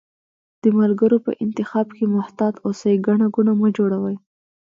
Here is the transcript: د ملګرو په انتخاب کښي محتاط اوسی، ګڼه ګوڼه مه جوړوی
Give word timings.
د 0.63 0.65
ملګرو 0.79 1.17
په 1.25 1.31
انتخاب 1.45 1.87
کښي 1.93 2.07
محتاط 2.17 2.55
اوسی، 2.65 2.95
ګڼه 3.07 3.25
ګوڼه 3.35 3.53
مه 3.59 3.69
جوړوی 3.77 4.15